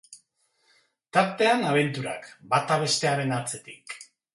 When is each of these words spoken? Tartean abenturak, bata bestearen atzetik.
Tartean 1.19 1.67
abenturak, 1.75 2.29
bata 2.55 2.83
bestearen 2.87 3.41
atzetik. 3.41 4.01